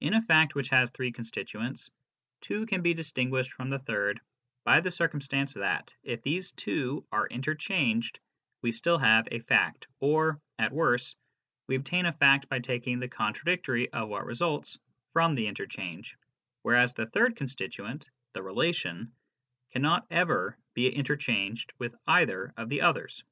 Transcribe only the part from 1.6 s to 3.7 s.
MEAN. 6 stituents, two can be distinguished from